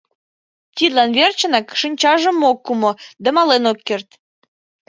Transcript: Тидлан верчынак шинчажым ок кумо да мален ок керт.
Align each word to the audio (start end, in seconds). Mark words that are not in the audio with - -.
Тидлан 0.75 1.09
верчынак 1.17 1.65
шинчажым 1.79 2.37
ок 2.49 2.59
кумо 2.65 2.91
да 3.23 3.29
мален 3.35 3.63
ок 3.71 3.79
керт. 3.87 4.09